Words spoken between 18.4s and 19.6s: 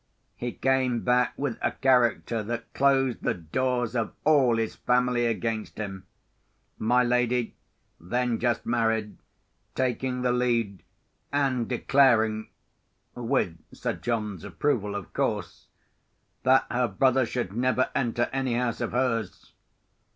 house of hers.